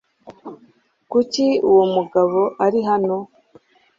Kuki 1.11 1.45
uwo 1.69 1.83
mugabo 1.95 2.39
ari 2.65 2.79
hano? 2.89 3.15